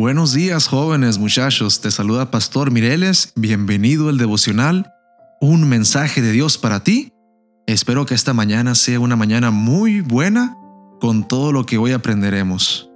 Buenos 0.00 0.32
días 0.32 0.66
jóvenes 0.66 1.18
muchachos, 1.18 1.82
te 1.82 1.90
saluda 1.90 2.30
Pastor 2.30 2.70
Mireles, 2.70 3.34
bienvenido 3.36 4.08
al 4.08 4.16
devocional, 4.16 4.94
un 5.42 5.68
mensaje 5.68 6.22
de 6.22 6.32
Dios 6.32 6.56
para 6.56 6.82
ti. 6.82 7.12
Espero 7.66 8.06
que 8.06 8.14
esta 8.14 8.32
mañana 8.32 8.74
sea 8.74 8.98
una 8.98 9.14
mañana 9.14 9.50
muy 9.50 10.00
buena 10.00 10.56
con 11.02 11.28
todo 11.28 11.52
lo 11.52 11.66
que 11.66 11.76
hoy 11.76 11.92
aprenderemos. 11.92 12.90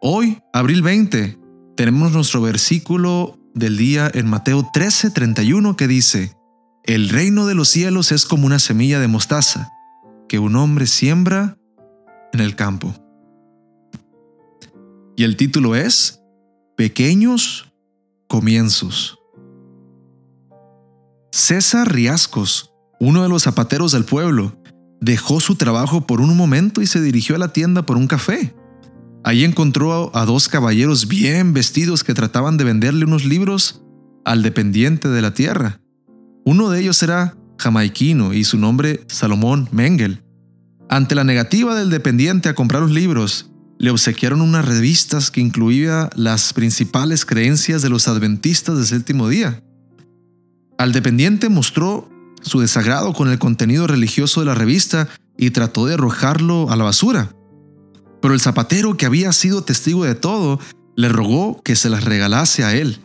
Hoy, 0.00 0.40
abril 0.52 0.80
20, 0.82 1.40
tenemos 1.76 2.12
nuestro 2.12 2.40
versículo 2.40 3.36
del 3.52 3.76
día 3.76 4.08
en 4.14 4.28
Mateo 4.28 4.62
13:31 4.72 5.74
que 5.74 5.88
dice, 5.88 6.36
El 6.84 7.08
reino 7.08 7.46
de 7.46 7.56
los 7.56 7.68
cielos 7.68 8.12
es 8.12 8.26
como 8.26 8.46
una 8.46 8.60
semilla 8.60 9.00
de 9.00 9.08
mostaza 9.08 9.72
que 10.28 10.38
un 10.38 10.54
hombre 10.54 10.86
siembra 10.86 11.58
en 12.32 12.38
el 12.38 12.54
campo. 12.54 12.94
Y 15.18 15.24
el 15.24 15.34
título 15.34 15.74
es 15.74 16.20
Pequeños 16.76 17.72
Comienzos. 18.28 19.18
César 21.32 21.92
Riascos, 21.92 22.70
uno 23.00 23.24
de 23.24 23.28
los 23.28 23.42
zapateros 23.42 23.90
del 23.90 24.04
pueblo, 24.04 24.62
dejó 25.00 25.40
su 25.40 25.56
trabajo 25.56 26.06
por 26.06 26.20
un 26.20 26.36
momento 26.36 26.82
y 26.82 26.86
se 26.86 27.02
dirigió 27.02 27.34
a 27.34 27.40
la 27.40 27.52
tienda 27.52 27.84
por 27.84 27.96
un 27.96 28.06
café. 28.06 28.54
Allí 29.24 29.42
encontró 29.42 30.16
a 30.16 30.24
dos 30.24 30.48
caballeros 30.48 31.08
bien 31.08 31.52
vestidos 31.52 32.04
que 32.04 32.14
trataban 32.14 32.56
de 32.56 32.62
venderle 32.62 33.04
unos 33.04 33.24
libros 33.24 33.82
al 34.24 34.44
dependiente 34.44 35.08
de 35.08 35.20
la 35.20 35.34
tierra. 35.34 35.80
Uno 36.44 36.70
de 36.70 36.80
ellos 36.80 37.02
era 37.02 37.36
jamaiquino 37.58 38.34
y 38.34 38.44
su 38.44 38.56
nombre 38.56 39.00
Salomón 39.08 39.68
Mengel. 39.72 40.22
Ante 40.88 41.16
la 41.16 41.24
negativa 41.24 41.74
del 41.74 41.90
dependiente 41.90 42.48
a 42.48 42.54
comprar 42.54 42.82
los 42.82 42.92
libros, 42.92 43.50
le 43.78 43.90
obsequiaron 43.90 44.40
unas 44.40 44.66
revistas 44.66 45.30
que 45.30 45.40
incluía 45.40 46.10
las 46.16 46.52
principales 46.52 47.24
creencias 47.24 47.80
de 47.80 47.88
los 47.88 48.08
adventistas 48.08 48.76
del 48.76 48.86
séptimo 48.86 49.28
día. 49.28 49.62
Al 50.78 50.92
dependiente 50.92 51.48
mostró 51.48 52.08
su 52.42 52.60
desagrado 52.60 53.12
con 53.12 53.28
el 53.28 53.38
contenido 53.38 53.86
religioso 53.86 54.40
de 54.40 54.46
la 54.46 54.54
revista 54.54 55.08
y 55.36 55.50
trató 55.50 55.86
de 55.86 55.94
arrojarlo 55.94 56.70
a 56.70 56.76
la 56.76 56.84
basura. 56.84 57.32
Pero 58.20 58.34
el 58.34 58.40
zapatero, 58.40 58.96
que 58.96 59.06
había 59.06 59.32
sido 59.32 59.62
testigo 59.62 60.04
de 60.04 60.16
todo, 60.16 60.58
le 60.96 61.08
rogó 61.08 61.62
que 61.62 61.76
se 61.76 61.88
las 61.88 62.04
regalase 62.04 62.64
a 62.64 62.74
él. 62.74 63.00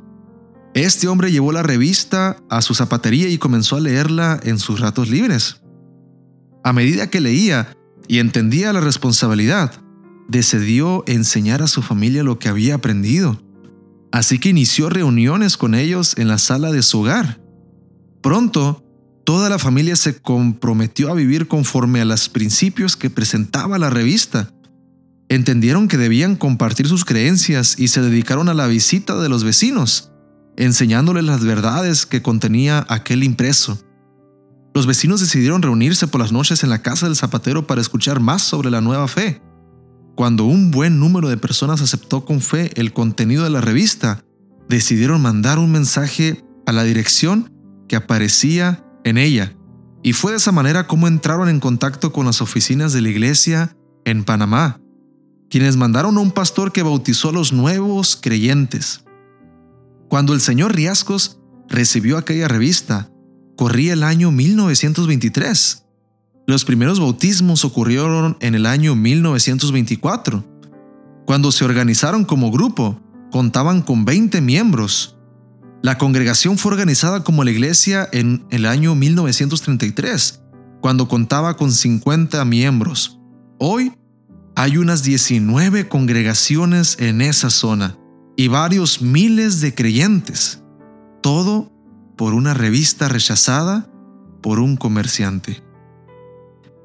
Este 0.74 1.08
hombre 1.08 1.32
llevó 1.32 1.52
la 1.52 1.62
revista 1.62 2.38
a 2.50 2.64
su 2.64 2.74
zapatería 2.74 3.30
y 3.30 3.38
comenzó 3.38 3.76
a 3.76 3.80
leerla 3.80 4.40
en 4.42 4.58
sus 4.58 4.80
ratos 4.80 5.10
libres. 5.10 5.62
A 6.64 6.74
medida 6.74 7.12
que 7.12 7.22
leía 7.22 7.78
y 8.08 8.18
entendía 8.18 8.74
la 8.74 8.82
responsabilidad, 8.82 9.83
decidió 10.34 11.03
enseñar 11.08 11.62
a 11.62 11.67
su 11.67 11.81
familia 11.81 12.23
lo 12.23 12.39
que 12.39 12.50
había 12.50 12.76
aprendido. 12.76 13.42
Así 14.12 14.40
que 14.40 14.50
inició 14.50 14.90
reuniones 14.90 15.56
con 15.56 15.75
ellos 15.75 16.16
en 16.17 16.28
la 16.28 16.40
sala 16.40 16.72
de 16.72 16.84
su 16.84 17.02
hogar. 17.02 17.40
Pronto, 18.22 18.84
toda 19.25 19.50
la 19.50 19.59
familia 19.59 19.95
se 19.95 20.22
comprometió 20.22 21.09
a 21.09 21.14
vivir 21.14 21.48
conforme 21.48 22.02
a 22.02 22.06
los 22.06 22.30
principios 22.30 22.98
que 22.98 23.09
presentaba 23.09 23.78
la 23.78 23.90
revista. 23.90 24.52
Entendieron 25.30 25.88
que 25.88 25.98
debían 25.98 26.36
compartir 26.36 26.88
sus 26.88 27.06
creencias 27.06 27.80
y 27.80 27.88
se 27.88 28.02
dedicaron 28.02 28.50
a 28.50 28.53
la 28.53 28.68
visita 28.68 29.20
de 29.20 29.30
los 29.30 29.44
vecinos, 29.44 30.12
enseñándoles 30.58 31.23
las 31.23 31.44
verdades 31.44 32.06
que 32.06 32.22
contenía 32.22 32.85
aquel 32.90 33.24
impreso. 33.24 33.79
Los 34.74 34.88
vecinos 34.88 35.22
decidieron 35.22 35.62
reunirse 35.62 36.08
por 36.08 36.22
las 36.22 36.31
noches 36.31 36.63
en 36.63 36.69
la 36.69 36.81
casa 36.81 37.06
del 37.06 37.16
zapatero 37.16 37.68
para 37.68 37.81
escuchar 37.81 38.19
más 38.19 38.41
sobre 38.41 38.72
la 38.72 38.81
nueva 38.81 39.08
fe. 39.08 39.41
Cuando 40.16 40.46
un 40.46 40.69
buen 40.69 41.00
número 41.00 41.29
de 41.29 41.38
personas 41.38 41.81
aceptó 41.81 42.24
con 42.24 42.41
fe 42.41 42.72
el 42.75 42.94
contenido 42.94 43.44
de 43.44 43.50
la 43.50 43.62
revista, 43.62 44.24
decidieron 44.69 45.22
mandar 45.22 45.57
un 45.57 45.72
mensaje 45.72 46.44
a 46.66 46.72
la 46.72 46.84
dirección 46.84 47.51
que 47.88 47.96
aparecía 47.96 48.85
en 49.03 49.18
ella. 49.18 49.56
Y 50.03 50.13
fue 50.13 50.31
de 50.31 50.38
esa 50.38 50.52
manera 50.52 50.85
como 50.85 51.07
entraron 51.07 51.50
en 51.50 51.59
contacto 51.59 52.13
con 52.13 52.25
las 52.25 52.41
oficinas 52.41 52.94
de 52.94 53.02
la 53.02 53.09
iglesia 53.09 53.75
en 54.06 54.23
Panamá, 54.23 54.79
quienes 55.50 55.78
mandaron 55.78 56.18
a 56.18 56.22
un 56.22 56.31
pastor 56.31 56.72
que 56.72 56.84
bautizó 56.84 57.29
a 57.29 57.34
los 57.34 57.52
nuevos 57.52 58.18
creyentes. 58.22 59.06
Cuando 60.09 60.34
el 60.34 60.41
señor 60.41 60.75
Riascos 60.75 61.40
recibió 61.69 62.18
aquella 62.18 62.47
revista, 62.47 63.09
corría 63.56 63.94
el 63.94 64.03
año 64.03 64.31
1923 64.31 65.83
los 66.46 66.66
primeros 66.66 67.00
bautismos 67.00 67.64
ocurrieron 67.64 68.38
en 68.42 68.56
el 68.56 68.66
año 68.66 68.96
1924. 68.96 70.44
Cuando 71.26 71.52
se 71.52 71.64
organizaron 71.64 72.26
como 72.26 72.52
grupo, 72.52 73.00
contaban 73.31 73.81
con 73.81 74.04
20 74.04 74.42
miembros. 74.42 75.18
La 75.82 75.98
congregación 75.98 76.58
fue 76.58 76.74
organizada 76.74 77.24
como 77.24 77.44
la 77.44 77.52
iglesia 77.52 78.08
en 78.12 78.46
el 78.50 78.66
año 78.66 78.94
1933, 78.94 80.42
cuando 80.82 81.08
contaba 81.08 81.56
con 81.56 81.72
50 81.72 82.44
miembros. 82.46 83.20
Hoy 83.58 83.94
hay 84.56 84.78
unas 84.78 85.03
19 85.03 85.88
congregaciones 85.88 86.98
en 87.00 87.22
esa 87.22 87.50
zona 87.50 87.98
y 88.36 88.50
varios 88.50 89.02
miles 89.02 89.62
de 89.62 89.74
creyentes. 89.74 90.62
Todo 91.22 91.72
por 92.18 92.34
una 92.34 92.53
revista 92.53 93.08
rechazada 93.08 93.90
por 94.42 94.59
un 94.59 94.76
comerciante. 94.76 95.64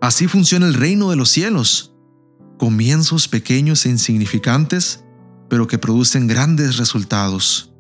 Así 0.01 0.29
funciona 0.29 0.67
el 0.67 0.75
reino 0.75 1.11
de 1.11 1.17
los 1.17 1.31
cielos. 1.31 1.95
Comienzos 2.59 3.29
pequeños 3.29 3.85
e 3.85 3.91
insignificantes, 3.91 5.05
pero 5.49 5.67
que 5.67 5.79
producen 5.79 6.27
grandes 6.27 6.77
resultados. 6.77 7.73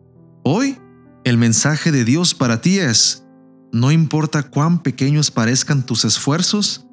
Hoy, 0.42 0.78
el 1.24 1.38
mensaje 1.38 1.92
de 1.92 2.04
Dios 2.04 2.34
para 2.34 2.60
ti 2.60 2.78
es, 2.78 3.24
no 3.72 3.92
importa 3.92 4.44
cuán 4.44 4.82
pequeños 4.82 5.30
parezcan 5.30 5.84
tus 5.84 6.04
esfuerzos, 6.04 6.86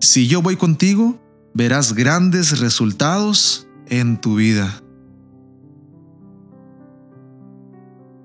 si 0.00 0.28
yo 0.28 0.40
voy 0.40 0.56
contigo, 0.56 1.20
verás 1.52 1.92
grandes 1.92 2.60
resultados 2.60 3.68
en 3.86 4.20
tu 4.20 4.36
vida. 4.36 4.82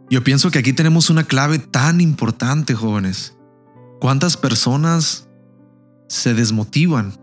Yo 0.10 0.24
pienso 0.24 0.52
que 0.52 0.60
aquí 0.60 0.72
tenemos 0.72 1.10
una 1.10 1.24
clave 1.24 1.60
tan 1.60 2.00
importante, 2.00 2.76
jóvenes. 2.76 3.36
¿Cuántas 4.00 4.38
personas 4.38 5.25
se 6.08 6.34
desmotivan 6.34 7.14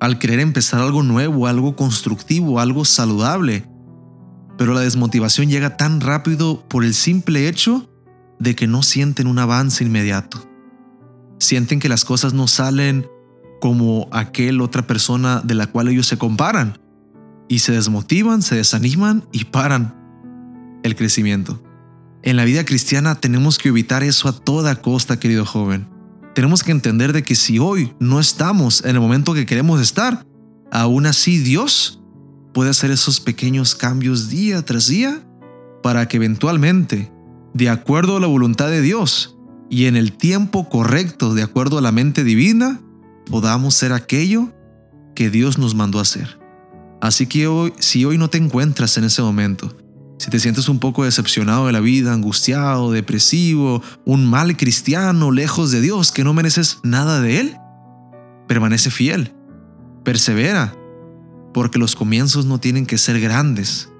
al 0.00 0.18
querer 0.18 0.40
empezar 0.40 0.80
algo 0.80 1.02
nuevo, 1.02 1.46
algo 1.46 1.76
constructivo, 1.76 2.60
algo 2.60 2.84
saludable. 2.84 3.66
Pero 4.58 4.74
la 4.74 4.80
desmotivación 4.80 5.48
llega 5.48 5.76
tan 5.76 6.00
rápido 6.00 6.66
por 6.68 6.84
el 6.84 6.94
simple 6.94 7.48
hecho 7.48 7.90
de 8.38 8.54
que 8.54 8.66
no 8.66 8.82
sienten 8.82 9.26
un 9.26 9.38
avance 9.38 9.84
inmediato. 9.84 10.48
Sienten 11.38 11.80
que 11.80 11.88
las 11.88 12.04
cosas 12.04 12.34
no 12.34 12.46
salen 12.46 13.06
como 13.60 14.08
aquel 14.12 14.60
otra 14.60 14.86
persona 14.86 15.40
de 15.42 15.54
la 15.54 15.66
cual 15.66 15.88
ellos 15.88 16.06
se 16.06 16.18
comparan. 16.18 16.78
Y 17.48 17.60
se 17.60 17.72
desmotivan, 17.72 18.42
se 18.42 18.56
desaniman 18.56 19.24
y 19.32 19.44
paran 19.44 19.94
el 20.82 20.96
crecimiento. 20.96 21.62
En 22.22 22.36
la 22.36 22.44
vida 22.44 22.64
cristiana 22.64 23.14
tenemos 23.14 23.56
que 23.58 23.68
evitar 23.68 24.02
eso 24.02 24.28
a 24.28 24.32
toda 24.32 24.76
costa, 24.76 25.20
querido 25.20 25.46
joven 25.46 25.95
tenemos 26.36 26.62
que 26.62 26.70
entender 26.70 27.14
de 27.14 27.22
que 27.22 27.34
si 27.34 27.58
hoy 27.58 27.94
no 27.98 28.20
estamos 28.20 28.84
en 28.84 28.90
el 28.90 29.00
momento 29.00 29.32
que 29.32 29.46
queremos 29.46 29.80
estar, 29.80 30.26
aún 30.70 31.06
así 31.06 31.38
Dios 31.38 32.02
puede 32.52 32.68
hacer 32.68 32.90
esos 32.90 33.20
pequeños 33.20 33.74
cambios 33.74 34.28
día 34.28 34.62
tras 34.62 34.86
día 34.86 35.26
para 35.82 36.06
que 36.08 36.18
eventualmente, 36.18 37.10
de 37.54 37.70
acuerdo 37.70 38.18
a 38.18 38.20
la 38.20 38.26
voluntad 38.26 38.68
de 38.68 38.82
Dios 38.82 39.38
y 39.70 39.86
en 39.86 39.96
el 39.96 40.12
tiempo 40.12 40.68
correcto, 40.68 41.32
de 41.32 41.42
acuerdo 41.42 41.78
a 41.78 41.80
la 41.80 41.90
mente 41.90 42.22
divina, 42.22 42.82
podamos 43.30 43.74
ser 43.74 43.94
aquello 43.94 44.52
que 45.14 45.30
Dios 45.30 45.56
nos 45.56 45.74
mandó 45.74 46.00
a 46.00 46.02
hacer. 46.02 46.38
Así 47.00 47.26
que 47.26 47.46
hoy, 47.46 47.72
si 47.78 48.04
hoy 48.04 48.18
no 48.18 48.28
te 48.28 48.36
encuentras 48.36 48.98
en 48.98 49.04
ese 49.04 49.22
momento, 49.22 49.74
si 50.18 50.30
te 50.30 50.40
sientes 50.40 50.68
un 50.68 50.78
poco 50.78 51.04
decepcionado 51.04 51.66
de 51.66 51.72
la 51.72 51.80
vida, 51.80 52.12
angustiado, 52.12 52.90
depresivo, 52.90 53.82
un 54.04 54.26
mal 54.28 54.56
cristiano, 54.56 55.30
lejos 55.30 55.70
de 55.70 55.80
Dios, 55.80 56.10
que 56.10 56.24
no 56.24 56.32
mereces 56.32 56.78
nada 56.82 57.20
de 57.20 57.40
Él, 57.40 57.56
permanece 58.48 58.90
fiel, 58.90 59.34
persevera, 60.04 60.74
porque 61.52 61.78
los 61.78 61.96
comienzos 61.96 62.46
no 62.46 62.58
tienen 62.58 62.86
que 62.86 62.98
ser 62.98 63.20
grandes. 63.20 63.90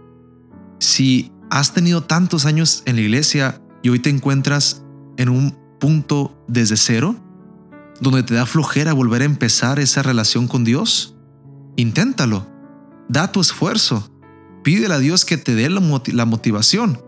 Si 0.79 1.33
has 1.51 1.75
tenido 1.75 2.03
tantos 2.03 2.47
años 2.47 2.83
en 2.87 2.97
la 2.97 3.03
iglesia 3.03 3.61
y 3.83 3.91
hoy 3.91 3.99
te 3.99 4.11
encuentras 4.11 4.83
en 5.17 5.29
un 5.29 5.57
punto 5.79 6.43
desde 6.49 6.77
cero, 6.77 7.17
donde 8.01 8.23
te 8.23 8.35
da 8.35 8.47
flojera 8.47 8.93
volver 8.93 9.23
a 9.23 9.27
empezar 9.27 9.79
esa 9.79 10.03
relación 10.03 10.49
con 10.49 10.65
Dios, 10.65 11.17
inténtalo, 11.77 12.47
da 13.09 13.33
tu 13.33 13.41
esfuerzo 13.41 14.11
Pídele 14.67 14.95
a 14.95 14.99
Dios 14.99 15.25
que 15.25 15.37
te 15.37 15.55
dé 15.55 15.71
la, 15.71 16.25
motivación, 16.25 17.01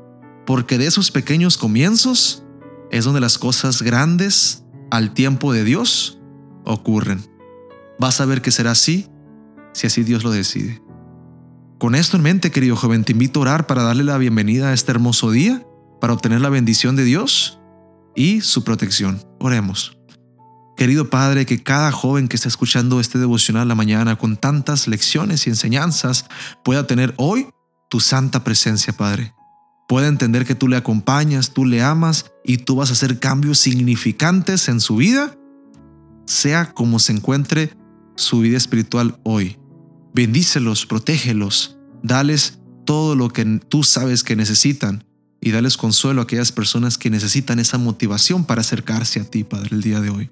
porque 0.47 0.79
de 0.79 0.87
esos 0.87 1.11
pequeños 1.11 1.59
comienzos 1.59 2.45
es 2.93 3.05
donde 3.05 3.21
las 3.21 3.37
cosas 3.37 3.83
grandes 3.83 4.63
al 4.93 5.13
tiempo 5.13 5.53
de 5.53 5.65
Dios 5.65 6.21
ocurren. 6.65 7.21
Vas 7.99 8.21
a 8.21 8.27
ver 8.27 8.43
que 8.43 8.53
será 8.53 8.71
así 8.71 9.09
si 9.73 9.89
así 9.89 10.05
Dios 10.05 10.23
lo 10.23 10.31
decide. 10.31 10.81
Con 11.81 11.97
esto 11.97 12.17
en 12.17 12.23
mente, 12.23 12.53
querido 12.53 12.77
joven, 12.77 13.03
te 13.03 13.11
invito 13.11 13.41
a 13.41 13.43
orar 13.43 13.67
para 13.67 13.83
darle 13.83 14.05
la 14.05 14.19
bienvenida 14.19 14.69
a 14.69 14.73
este 14.73 14.93
hermoso 14.93 15.33
día, 15.33 15.67
para 16.01 16.13
obtener 16.13 16.41
la 16.41 16.51
bendición 16.51 16.95
de 16.95 17.03
Dios 17.03 17.59
y 18.15 18.41
su 18.41 18.63
protección. 18.63 19.21
Oremos. 19.41 19.98
Querido 20.79 21.11
Padre, 21.11 21.45
que 21.45 21.61
cada 21.61 21.91
joven 21.91 22.29
que 22.29 22.37
está 22.37 22.47
escuchando 22.47 23.01
este 23.01 23.19
devocional 23.19 23.67
la 23.67 23.75
mañana 23.75 24.17
con 24.17 24.37
tantas 24.37 24.87
lecciones 24.87 25.45
y 25.45 25.51
enseñanzas 25.51 26.27
pueda 26.63 26.87
tener 26.87 27.15
hoy 27.17 27.49
tu 27.91 27.99
santa 27.99 28.45
presencia, 28.45 28.93
Padre. 28.93 29.35
Pueda 29.89 30.07
entender 30.07 30.47
que 30.47 30.55
tú 30.55 30.69
le 30.69 30.77
acompañas, 30.77 31.53
tú 31.53 31.65
le 31.65 31.83
amas 31.83 32.27
y 32.45 32.59
tú 32.59 32.77
vas 32.77 32.91
a 32.91 32.93
hacer 32.93 33.19
cambios 33.19 33.59
significantes 33.59 34.69
en 34.69 34.81
su 34.81 34.95
vida, 34.95 35.37
sea 36.27 36.73
como 36.73 37.01
se 37.01 37.13
encuentre 37.13 37.77
su 38.15 38.39
vida 38.39 38.57
espiritual 38.57 39.19
hoy. 39.25 39.59
Bendícelos, 40.15 40.87
protégelos, 40.87 41.77
dales 42.05 42.61
todo 42.87 43.17
lo 43.17 43.31
que 43.31 43.45
tú 43.69 43.83
sabes 43.83 44.23
que 44.23 44.37
necesitan 44.37 45.03
y 45.41 45.51
dales 45.51 45.77
consuelo 45.77 46.21
a 46.21 46.25
aquellas 46.25 46.53
personas 46.53 46.99
que 46.99 47.11
necesitan 47.11 47.59
esa 47.59 47.79
motivación 47.79 48.45
para 48.45 48.61
acercarse 48.61 49.19
a 49.19 49.25
ti, 49.25 49.43
Padre, 49.43 49.71
el 49.73 49.83
día 49.83 50.01
de 50.01 50.11
hoy. 50.11 50.31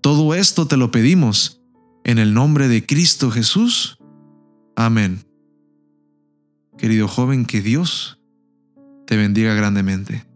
Todo 0.00 0.34
esto 0.34 0.66
te 0.66 0.76
lo 0.76 0.90
pedimos 0.90 1.60
en 2.04 2.18
el 2.18 2.32
nombre 2.32 2.68
de 2.68 2.86
Cristo 2.86 3.30
Jesús. 3.30 3.98
Amén. 4.76 5.24
Querido 6.78 7.06
joven, 7.06 7.44
que 7.44 7.60
Dios 7.60 8.18
te 9.06 9.16
bendiga 9.16 9.52
grandemente. 9.54 10.29